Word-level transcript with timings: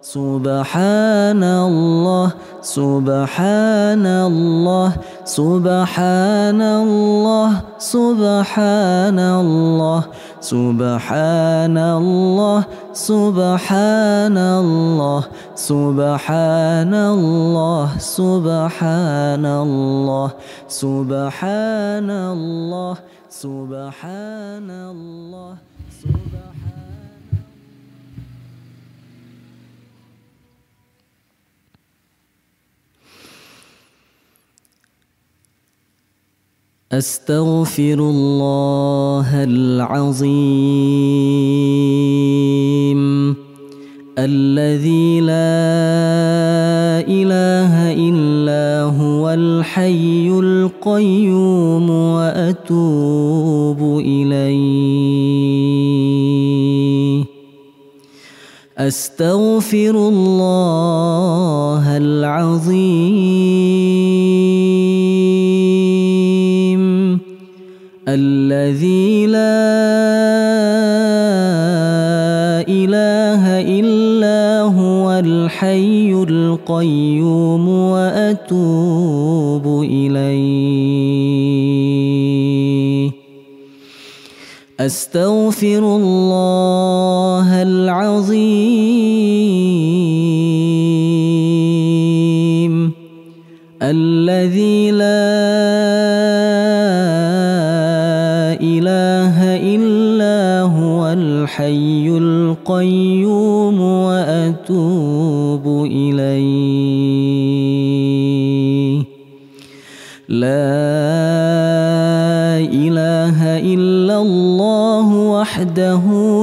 سبحان 0.00 1.42
الله 1.42 2.32
سبحان 2.62 4.06
الله 4.06 4.92
سبحان 5.24 6.62
الله 6.62 7.50
سبحان 7.78 9.18
الله 9.18 10.02
سبحان 10.40 11.78
الله 11.78 12.64
سبحان 12.94 14.38
الله 14.38 15.22
سبحان 15.54 16.94
الله 16.94 17.88
سبحان 17.98 19.44
الله 19.46 20.30
سبحان 20.68 22.10
الله 22.10 22.94
سبحان 23.30 24.70
الله 24.70 25.67
أستغفر 36.98 37.98
الله 38.00 39.44
العظيم 39.44 40.28
الذي 44.18 45.20
لا 45.20 45.78
إله 47.06 47.92
إلا 47.94 48.82
هو 48.98 49.30
الحي 49.30 50.28
القيوم 50.28 51.90
وأتوب 51.90 53.80
إليه. 54.00 55.38
أستغفر 58.78 60.08
الله 60.08 61.96
العظيم 61.96 63.38
الذي 68.08 69.26
لا 69.26 69.38
إله 72.64 73.60
إلا 73.60 74.62
هو 74.72 75.12
الحي 75.12 76.12
القيوم 76.12 77.68
وأتوب 77.68 79.64
إليه. 79.84 81.18
أستغفر 84.80 85.96
الله 85.96 87.62
العظيم. 87.62 89.28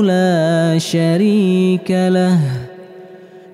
لا 0.02 0.78
شريك 0.78 1.92
له. 1.92 2.40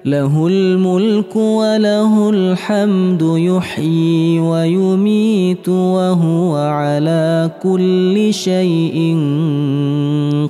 له 0.06 0.48
الملك 0.48 1.36
وله 1.36 2.30
الحمد 2.30 3.22
يحيي 3.22 4.40
ويميت 4.40 5.70
وهو 5.70 6.56
على 6.58 7.52
كل 7.64 8.34
شيء 8.34 9.18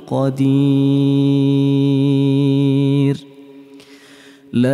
قدير. 0.06 0.46
لا 4.52 4.72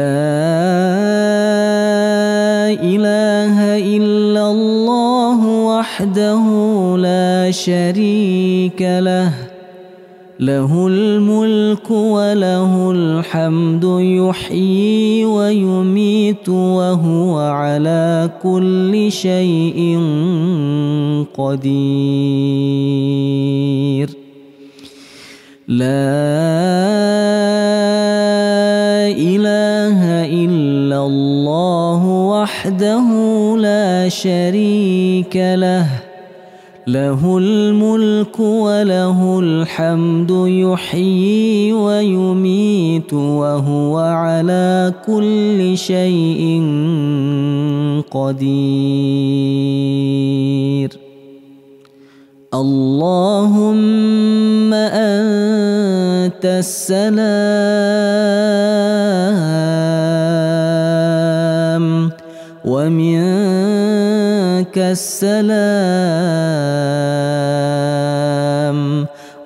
إله 2.82 3.78
إلا 3.78 4.50
الله 4.50 5.46
وحده 5.46 6.44
لا 6.96 7.50
شريك 7.50 8.82
له. 8.82 9.47
له 10.41 10.87
الملك 10.87 11.91
وله 11.91 12.91
الحمد 12.91 13.84
يحيي 13.99 15.25
ويميت 15.25 16.49
وهو 16.49 17.38
على 17.38 18.31
كل 18.43 19.12
شيء 19.12 19.99
قدير. 21.34 21.78
لا 25.69 25.88
إله 29.10 30.00
إلا 30.44 31.06
الله 31.06 32.06
وحده 32.06 33.06
لا 33.59 34.09
شريك 34.09 35.37
له. 35.37 36.07
له 36.88 37.21
الملك 37.38 38.41
وله 38.41 39.41
الحمد 39.41 40.31
يحيي 40.49 41.72
ويميت 41.72 43.12
وهو 43.12 43.99
على 43.99 44.94
كل 45.06 45.78
شيء 45.78 46.62
قدير. 48.10 49.28
اللهم 52.54 53.55
أنت 54.75 56.44
السلام 56.44 57.19
ومنك 64.68 64.78
السلام 64.78 65.48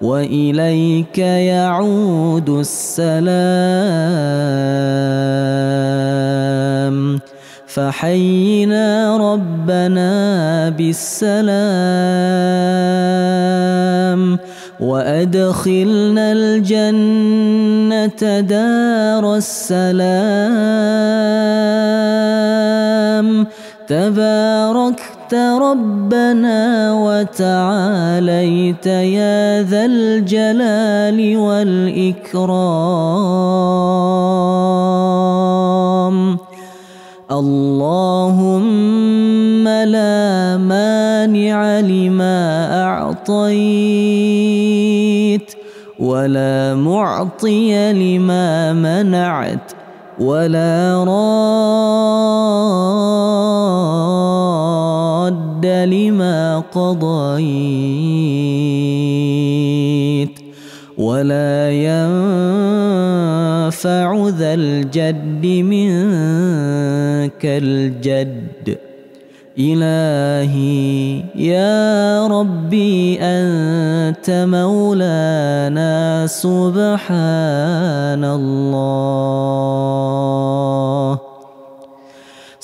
وإليك 0.02 1.18
يعود 1.18 2.48
السلام. 2.48 3.22
فحينا 7.66 9.16
ربنا 9.16 10.68
بالسلام 10.70 11.52
وأدخلنا 14.80 16.32
الجنة 16.32 18.22
دار 18.40 19.36
السلام. 19.36 20.92
ربنا 25.34 26.92
وتعاليت 26.92 28.86
يا 28.86 29.62
ذا 29.62 29.84
الجلال 29.84 31.36
والإكرام. 31.36 32.52
اللهم 37.30 38.62
لا 39.68 40.56
مانع 40.56 41.80
لما 41.80 42.38
أعطيت 42.84 44.02
ولا 45.98 46.74
معطي 46.74 47.92
لما 47.92 48.72
منعت 48.72 49.72
ولا 50.20 51.04
راد 55.22 55.66
لما 55.66 56.58
قضيت 56.58 57.42
ولا 60.98 61.70
ينفع 61.70 63.28
ذا 64.28 64.54
الجد 64.54 65.46
منك 65.46 67.42
الجد. 67.44 68.78
إلهي 69.58 71.22
يا 71.34 72.26
ربي 72.26 73.18
أنت 73.20 74.30
مولانا 74.48 76.26
سبحان 76.26 78.24
الله. 78.24 79.62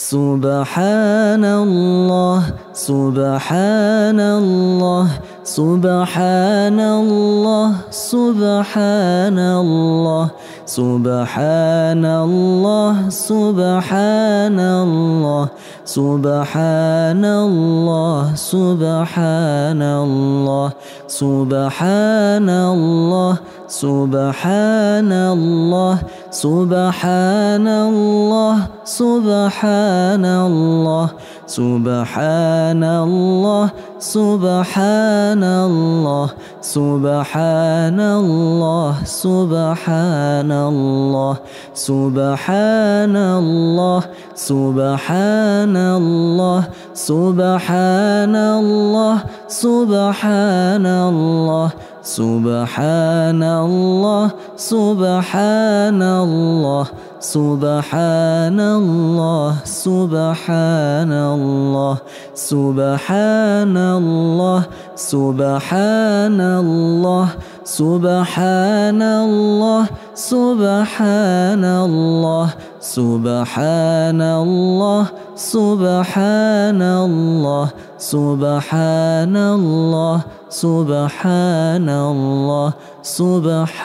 سبحان 0.08 1.44
الله 1.44 2.40
سبحان 2.72 4.20
الله 4.20 5.06
سبحان 5.44 6.80
الله 6.80 7.68
سبحان 7.90 9.38
الله 9.38 10.30
سبحان 10.64 12.04
الله 12.04 12.92
سبحان 13.08 14.58
الله 14.60 15.48
سبحان 15.84 17.24
الله 17.24 18.34
سبحان 18.34 19.82
الله 19.82 20.68
سبحان 21.08 22.48
الله 22.48 23.32
سبحان 23.68 25.12
الله 25.12 25.94
سبحان 26.30 27.68
الله 27.68 28.56
سبحان 28.84 30.24
الله 30.24 31.08
سبحان 31.46 32.84
الله 32.84 33.70
سبحان 33.98 35.44
الله 35.44 36.28
سبحان 36.60 38.00
الله 38.00 38.94
سبحان 39.04 40.52
الله 40.52 41.36
سبحان 41.74 43.16
الله 43.16 44.00
سبحان 44.36 45.76
الله 45.76 46.60
سبحان 46.94 48.36
الله 48.36 49.16
سبحان 49.48 50.86
الله 50.86 51.68
سبحان 52.08 53.42
الله 53.42 54.30
سبحان 54.56 56.02
الله 56.02 56.86
سبحان 57.20 58.60
الله 58.60 59.52
سبحان 59.64 61.12
الله 61.12 61.96
سبحان 62.34 63.76
الله 63.76 64.60
سبحان 64.96 66.40
الله 66.40 67.28
سبحان 67.64 69.02
الله 69.02 69.84
سبحان 70.14 71.64
الله 71.64 72.48
سبحان 72.80 74.20
الله 74.22 75.02
سبحان 75.38 76.82
الله 76.82 77.70
سبحان 77.98 79.36
الله 79.36 80.24
سبحان 80.50 81.88
الله 81.88 82.72
سبحان 83.02 83.76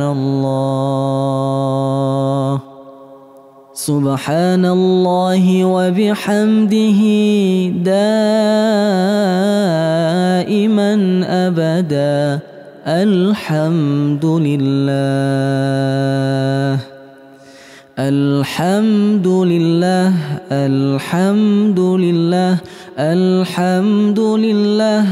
الله 0.00 1.12
سبحان 3.76 4.64
الله 4.64 5.44
وبحمده 5.64 7.00
دائما 7.84 8.04
ابدا 11.28 12.40
الحمد 12.88 14.24
لله. 14.24 15.62
الحمد 18.02 19.26
لله 19.26 20.12
الحمد 20.50 21.78
لله 21.78 22.56
الحمد 22.98 24.18
لله 24.18 25.02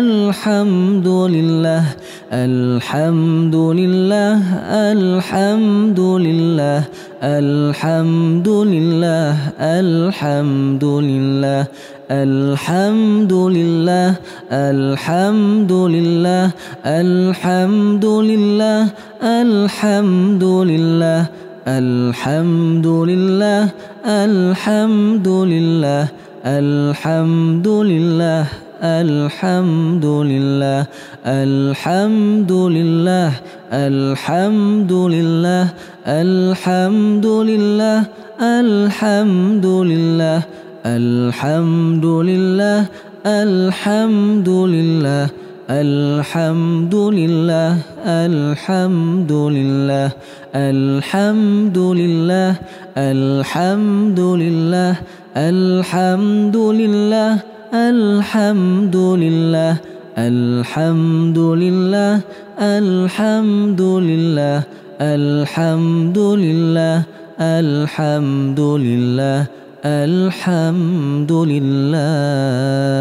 الحمد 0.00 1.08
لله 1.08 1.84
الحمد 2.32 3.56
لله 3.56 4.34
الحمد 4.72 5.98
لله 6.00 6.78
الحمد 7.22 8.48
لله 8.48 9.28
الحمد 9.60 10.84
لله 10.84 11.66
الحمد 12.10 13.32
لله 13.32 14.08
الحمد 14.50 15.72
لله 15.72 16.44
الحمد 16.86 18.04
لله 18.30 18.80
الحمد 19.22 20.44
لله 20.44 21.47
الحمد 21.68 22.86
لله 22.86 23.68
الحمد 24.06 25.28
لله 25.28 26.08
الحمد 26.46 27.68
لله 27.68 28.46
الحمد 28.82 30.04
لله 30.04 30.86
الحمد 31.26 32.52
لله 32.52 33.32
الحمد 33.72 34.92
لله 34.92 35.64
الحمد 36.06 37.26
لله 37.26 37.98
الحمد 38.40 39.66
لله 39.66 40.38
الحمد 40.86 42.06
لله 42.06 42.78
الحمد 43.26 44.48
لله 44.48 45.47
الحمد 45.70 46.94
لله 46.94 47.76
الحمد 48.06 49.32
لله 49.32 50.10
الحمد 50.56 51.78
لله 51.78 52.56
الحمد 52.96 54.20
لله 54.20 54.96
الحمد 55.36 56.56
لله 56.56 57.38
الحمد 57.74 58.96
لله 58.96 59.76
الحمد 60.18 61.38
لله 61.38 62.20
الحمد 62.58 63.80
لله 63.80 64.62
الحمد 65.00 66.18
لله 66.18 67.02
الحمد 67.40 68.60
لله 68.60 69.46
الحمد 69.84 71.32
لله 71.32 72.98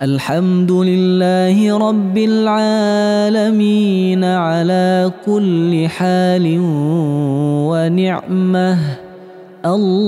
الحمد 0.00 0.72
لله 0.72 1.78
رب 1.78 2.18
العالمين 2.18 4.24
على 4.24 5.12
كل 5.26 5.88
حال 5.88 6.56
ونعمة. 7.68 8.78
الله 9.66 10.06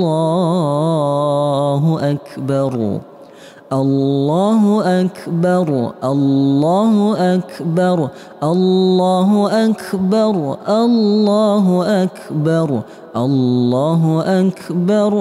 أكبر. 2.10 3.00
الله 3.72 4.62
أكبر. 5.00 5.92
الله 6.04 7.16
أكبر. 7.34 8.08
الله 8.42 9.30
أكبر. 9.64 10.40
الله 10.76 11.84
أكبر. 12.04 12.80
الله 13.16 14.24
أكبر. 14.40 15.12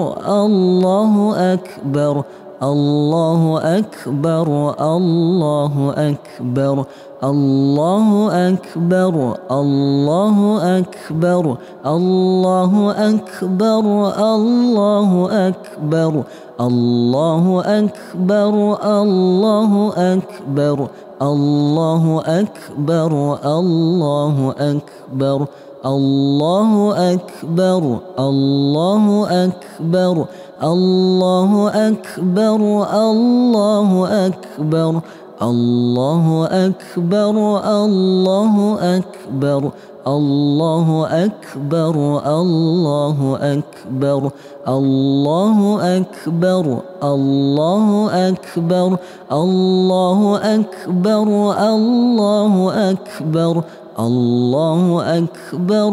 الله 0.44 1.34
أكبر. 1.52 2.24
الله 2.62 3.58
أكبر 3.78 4.74
الله 4.80 5.94
أكبر 5.96 6.84
الله 7.24 8.08
أكبر 8.48 9.36
الله 9.50 10.38
أكبر 10.78 11.56
الله 11.86 12.90
أكبر 13.08 13.84
الله 14.20 15.10
أكبر 15.48 16.22
الله 16.60 17.62
أكبر 17.66 18.72
الله 19.20 19.82
أكبر 19.96 20.88
الله 21.22 22.22
أكبر 22.26 23.38
الله 23.44 24.54
أكبر. 24.58 25.46
الله 25.86 26.94
أكبر 27.12 27.98
الله 28.18 29.26
أكبر 29.44 30.26
الله 30.62 31.68
أكبر 31.88 32.60
الله 32.92 34.06
أكبر 34.26 35.00
الله 35.42 36.46
أكبر 36.46 37.42
الله 37.66 38.78
أكبر 38.96 39.70
الله 40.06 41.06
أكبر 41.10 42.02
الله 42.22 43.38
أكبر 43.40 44.30
الله 44.68 45.78
أكبر 45.98 46.78
الله 47.02 48.10
أكبر 48.28 48.96
الله 49.32 50.36
أكبر 50.54 51.28
الله 51.74 52.72
أكبر 52.90 53.62
الله 53.98 55.02
أكبر 55.18 55.92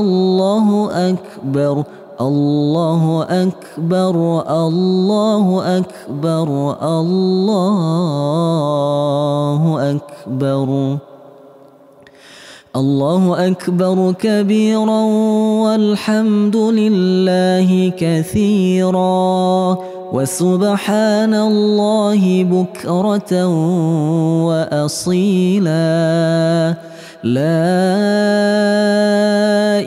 الله 0.00 0.90
أكبر 1.10 1.84
الله 2.20 3.22
أكبر 3.22 4.16
الله 4.66 5.78
أكبر 5.78 6.48
الله 6.82 8.20
أكبر. 9.90 10.98
الله 12.76 13.46
أكبر 13.46 14.12
كبيرا 14.12 15.02
والحمد 15.64 16.56
لله 16.56 17.92
كثيرا 17.98 19.78
وسبحان 20.12 21.34
الله 21.34 22.44
بكرة 22.44 23.46
وأصيلا. 24.48 25.78
لا 27.24 27.40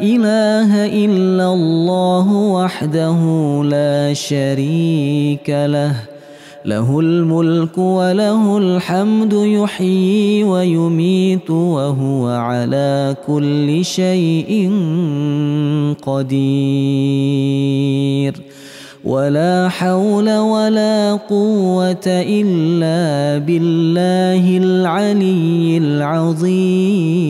إله 0.04 0.86
إلا 1.06 1.54
الله 1.54 2.28
وحده 2.34 3.20
لا 3.66 4.14
شريك 4.14 5.50
له. 5.50 5.96
له 6.66 7.00
الملك 7.00 7.78
وله 7.78 8.58
الحمد 8.58 9.34
يحيي 9.34 10.44
ويميت 10.44 11.50
وهو 11.50 12.28
على 12.28 13.16
كل 13.28 13.86
شيء 13.86 14.72
قدير. 16.02 16.42
ولا 19.04 19.70
حول 19.70 20.30
ولا 20.38 21.14
قوة 21.30 22.06
إلا 22.08 23.38
بالله 23.46 24.58
العلي 24.58 25.78
العظيم. 25.78 27.22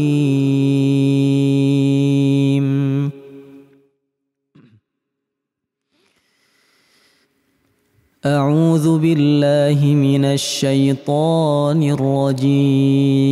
أعوذ 8.26 9.00
بالله 9.00 9.80
من 9.96 10.26
الشيطان 10.26 11.84
الرجيم. 11.98 13.32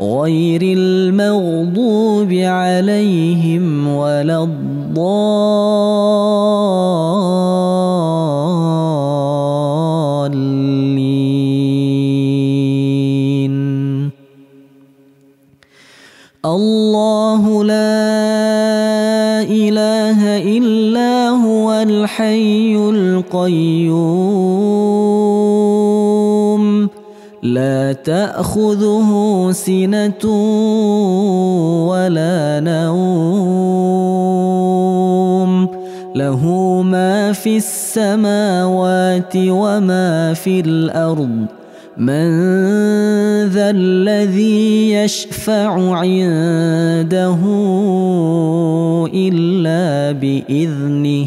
غير 0.00 0.62
المغضوب 0.62 2.32
عليهم 2.32 3.88
ولا 3.88 4.44
الضالين. 4.44 5.08
الله 16.46 17.64
لا 17.64 19.42
إله 19.42 20.38
إلا 20.58 21.28
هو 21.42 21.72
الحي 21.72 22.76
القيوم. 22.76 25.07
لا 27.42 27.92
تأخذه 27.92 29.10
سنة 29.52 30.24
ولا 31.88 32.60
نوم. 32.60 33.68
له 36.14 36.46
ما 36.82 37.32
في 37.32 37.56
السماوات 37.56 39.32
وما 39.36 40.34
في 40.34 40.60
الأرض. 40.60 41.46
من 41.96 42.28
ذا 43.48 43.70
الذي 43.70 44.92
يشفع 44.92 45.96
عنده 45.96 47.38
إلا 49.14 50.12
بإذنه. 50.12 51.26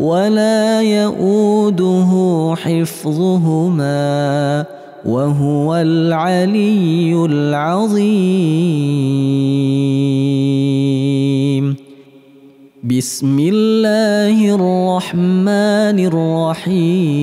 ولا 0.00 0.80
يؤوده 0.80 2.10
حفظهما 2.56 4.00
وهو 5.04 5.76
العلي 5.76 7.12
العظيم. 7.12 8.00
بسم 12.84 13.38
الله 13.38 14.54
الرحمن 14.56 15.98
الرحيم. 16.08 17.20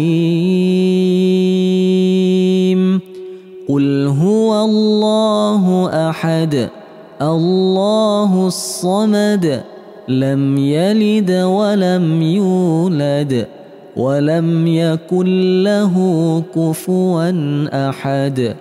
قل 3.69 4.07
هو 4.07 4.65
الله 4.65 5.89
أحد 6.09 6.69
الله 7.21 8.47
الصمد 8.47 9.63
لم 10.07 10.57
يلد 10.57 11.31
ولم 11.31 12.21
يولد 12.21 13.47
ولم 13.97 14.67
يكن 14.67 15.63
له 15.63 15.95
كفوا 16.55 17.31
أحد. 17.89 18.55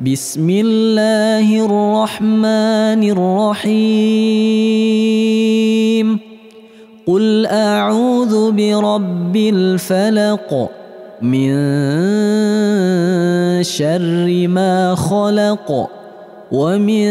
بسم 0.00 0.50
الله 0.50 1.66
الرحمن 1.66 3.02
الرحيم. 3.12 4.40
قل 7.06 7.46
أعوذ 7.46 8.52
برب 8.52 9.36
الفلق 9.36 10.70
من 11.22 11.52
شر 13.62 14.48
ما 14.48 14.94
خلق 14.94 15.90
ومن 16.52 17.10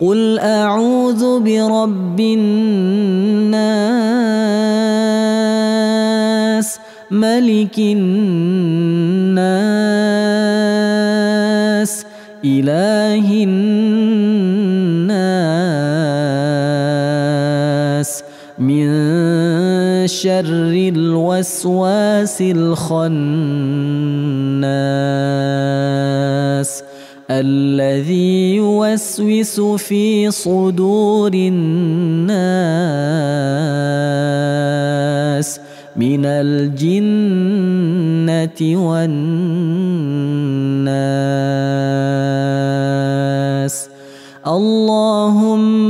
قل 0.00 0.38
اعوذ 0.38 1.40
برب 1.40 2.20
الناس 2.20 3.54
ملك 7.10 7.78
الناس 7.78 8.34
اله 12.44 13.44
الناس 13.44 14.14
من 18.58 18.86
شر 20.06 20.72
الوسواس 20.94 22.42
الخناس 22.42 23.64
الذي 27.30 28.54
يوسوس 28.56 29.60
في 29.60 30.30
صدور 30.30 31.30
الناس 31.34 32.30
من 35.96 36.26
الجنة 36.26 37.40
والناس. 38.60 39.14
اللهم 44.46 45.80